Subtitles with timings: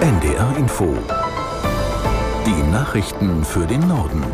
[0.00, 0.96] NDR Info.
[2.46, 4.24] Die Nachrichten für den Norden.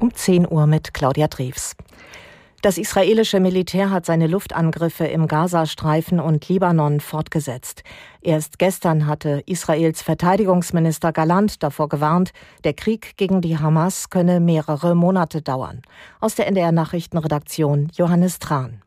[0.00, 1.74] Um 10 Uhr mit Claudia Drews.
[2.60, 7.84] Das israelische Militär hat seine Luftangriffe im Gazastreifen und Libanon fortgesetzt.
[8.20, 12.32] Erst gestern hatte Israels Verteidigungsminister Galant davor gewarnt,
[12.64, 15.80] der Krieg gegen die Hamas könne mehrere Monate dauern.
[16.20, 18.83] Aus der NDR Nachrichtenredaktion Johannes Tran.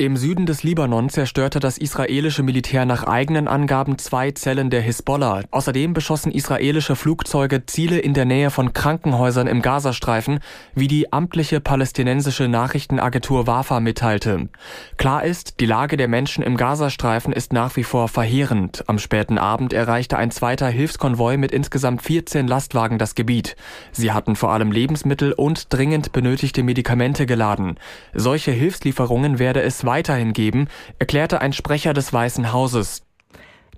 [0.00, 5.42] Im Süden des Libanon zerstörte das israelische Militär nach eigenen Angaben zwei Zellen der Hisbollah.
[5.50, 10.40] Außerdem beschossen israelische Flugzeuge Ziele in der Nähe von Krankenhäusern im Gazastreifen,
[10.74, 14.48] wie die amtliche palästinensische Nachrichtenagentur WAFA mitteilte.
[14.96, 18.84] Klar ist, die Lage der Menschen im Gazastreifen ist nach wie vor verheerend.
[18.86, 23.54] Am späten Abend erreichte ein zweiter Hilfskonvoi mit insgesamt 14 Lastwagen das Gebiet.
[23.92, 27.74] Sie hatten vor allem Lebensmittel und dringend benötigte Medikamente geladen.
[28.14, 30.68] Solche Hilfslieferungen werde es weiterhin geben,
[31.00, 33.02] erklärte ein Sprecher des Weißen Hauses.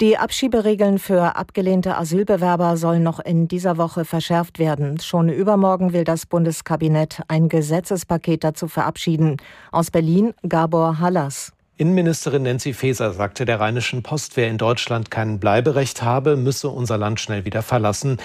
[0.00, 5.00] Die Abschieberegeln für abgelehnte Asylbewerber sollen noch in dieser Woche verschärft werden.
[5.00, 9.38] Schon übermorgen will das Bundeskabinett ein Gesetzespaket dazu verabschieden.
[9.70, 11.52] Aus Berlin Gabor Hallas.
[11.78, 16.98] Innenministerin Nancy Faeser sagte der Rheinischen Post, wer in Deutschland kein Bleiberecht habe, müsse unser
[16.98, 18.18] Land schnell wieder verlassen.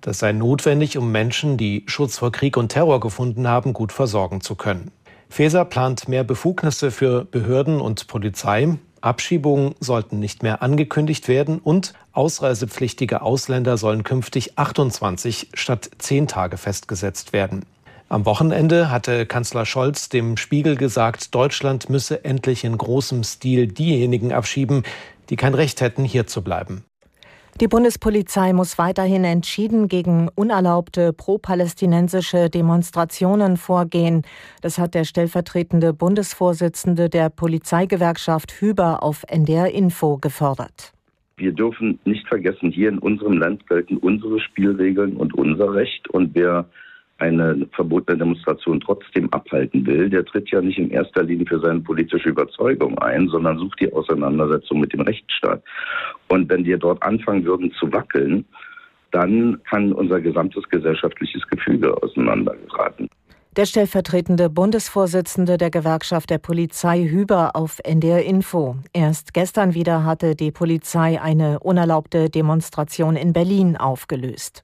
[0.00, 4.40] Das sei notwendig, um Menschen, die Schutz vor Krieg und Terror gefunden haben, gut versorgen
[4.40, 4.92] zu können.
[5.28, 8.78] Faeser plant mehr Befugnisse für Behörden und Polizei.
[9.00, 16.56] Abschiebungen sollten nicht mehr angekündigt werden und ausreisepflichtige Ausländer sollen künftig 28 statt 10 Tage
[16.56, 17.64] festgesetzt werden.
[18.08, 24.32] Am Wochenende hatte Kanzler Scholz dem Spiegel gesagt, Deutschland müsse endlich in großem Stil diejenigen
[24.32, 24.82] abschieben,
[25.28, 26.84] die kein Recht hätten, hier zu bleiben.
[27.60, 34.22] Die Bundespolizei muss weiterhin entschieden gegen unerlaubte pro-palästinensische Demonstrationen vorgehen.
[34.62, 40.92] Das hat der stellvertretende Bundesvorsitzende der Polizeigewerkschaft Hüber auf NDR Info gefordert.
[41.36, 46.08] Wir dürfen nicht vergessen, hier in unserem Land gelten unsere Spielregeln und unser Recht.
[46.10, 46.68] Und wer
[47.18, 51.80] eine verbotene Demonstration trotzdem abhalten will, der tritt ja nicht in erster Linie für seine
[51.80, 55.62] politische Überzeugung ein, sondern sucht die Auseinandersetzung mit dem Rechtsstaat.
[56.28, 58.44] Und wenn wir dort anfangen würden zu wackeln,
[59.10, 63.08] dann kann unser gesamtes gesellschaftliches Gefüge auseinandergeraten.
[63.56, 68.76] Der stellvertretende Bundesvorsitzende der Gewerkschaft der Polizei Hüber auf NDR Info.
[68.92, 74.62] Erst gestern wieder hatte die Polizei eine unerlaubte Demonstration in Berlin aufgelöst.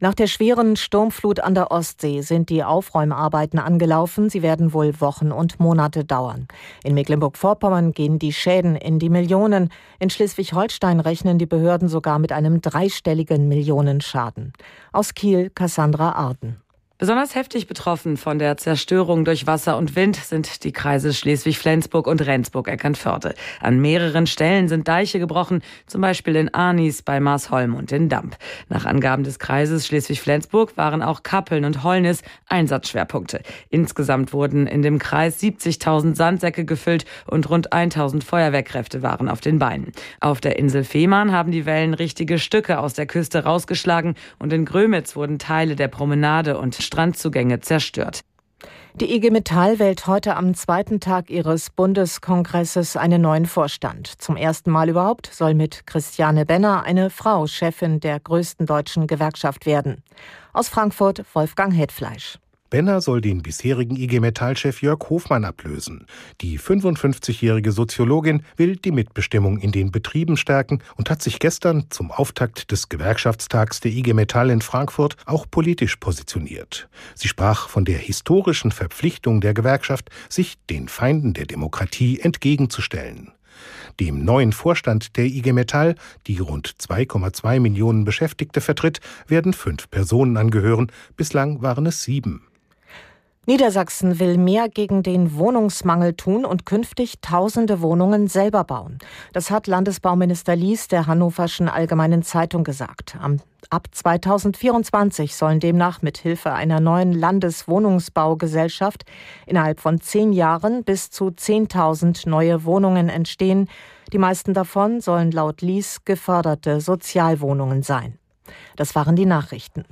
[0.00, 4.30] Nach der schweren Sturmflut an der Ostsee sind die Aufräumarbeiten angelaufen.
[4.30, 6.46] Sie werden wohl Wochen und Monate dauern.
[6.84, 9.70] In Mecklenburg-Vorpommern gehen die Schäden in die Millionen.
[9.98, 14.52] In Schleswig-Holstein rechnen die Behörden sogar mit einem dreistelligen Millionenschaden.
[14.92, 16.62] Aus Kiel Cassandra Arden.
[17.00, 22.26] Besonders heftig betroffen von der Zerstörung durch Wasser und Wind sind die Kreise Schleswig-Flensburg und
[22.26, 23.36] Rendsburg-Eckernförde.
[23.60, 28.36] An mehreren Stellen sind Deiche gebrochen, zum Beispiel in Arnis, bei Marsholm und in Damp.
[28.68, 33.42] Nach Angaben des Kreises Schleswig-Flensburg waren auch Kappeln und Holnis Einsatzschwerpunkte.
[33.70, 39.60] Insgesamt wurden in dem Kreis 70.000 Sandsäcke gefüllt und rund 1.000 Feuerwehrkräfte waren auf den
[39.60, 39.92] Beinen.
[40.18, 44.64] Auf der Insel Fehmarn haben die Wellen richtige Stücke aus der Küste rausgeschlagen und in
[44.64, 48.22] Grömitz wurden Teile der Promenade und Strandzugänge zerstört.
[48.94, 54.08] Die IG Metall wählt heute am zweiten Tag ihres Bundeskongresses einen neuen Vorstand.
[54.20, 59.66] Zum ersten Mal überhaupt soll mit Christiane Benner eine Frau Chefin der größten deutschen Gewerkschaft
[59.66, 60.02] werden.
[60.52, 62.38] Aus Frankfurt Wolfgang Hetfleisch.
[62.70, 66.04] Benner soll den bisherigen IG Metall-Chef Jörg Hofmann ablösen.
[66.42, 72.10] Die 55-jährige Soziologin will die Mitbestimmung in den Betrieben stärken und hat sich gestern zum
[72.10, 76.90] Auftakt des Gewerkschaftstags der IG Metall in Frankfurt auch politisch positioniert.
[77.14, 83.32] Sie sprach von der historischen Verpflichtung der Gewerkschaft, sich den Feinden der Demokratie entgegenzustellen.
[83.98, 85.94] Dem neuen Vorstand der IG Metall,
[86.26, 90.92] die rund 2,2 Millionen Beschäftigte vertritt, werden fünf Personen angehören.
[91.16, 92.47] Bislang waren es sieben.
[93.48, 98.98] Niedersachsen will mehr gegen den Wohnungsmangel tun und künftig tausende Wohnungen selber bauen.
[99.32, 103.16] Das hat Landesbauminister Lies der Hannoverschen Allgemeinen Zeitung gesagt.
[103.70, 109.06] Ab 2024 sollen demnach mit Hilfe einer neuen Landeswohnungsbaugesellschaft
[109.46, 113.70] innerhalb von zehn Jahren bis zu 10.000 neue Wohnungen entstehen.
[114.12, 118.18] Die meisten davon sollen laut Lies geförderte Sozialwohnungen sein.
[118.76, 119.86] Das waren die Nachrichten.